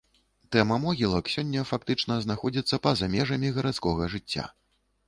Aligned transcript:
Тэма 0.55 0.77
могілак 0.85 1.29
сёння 1.33 1.67
фактычна 1.73 2.17
знаходзіцца 2.25 2.83
па-за 2.89 3.13
межамі 3.19 3.55
гарадскога 3.61 4.15
жыцця. 4.17 4.53